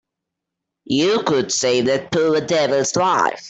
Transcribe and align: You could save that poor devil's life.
You 0.85 1.21
could 1.23 1.51
save 1.51 1.85
that 1.85 2.11
poor 2.11 2.41
devil's 2.41 2.95
life. 2.95 3.39